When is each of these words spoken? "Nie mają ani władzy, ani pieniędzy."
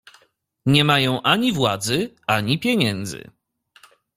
"Nie 0.65 0.83
mają 0.83 1.21
ani 1.21 1.53
władzy, 1.53 2.15
ani 2.27 2.59
pieniędzy." 2.59 3.31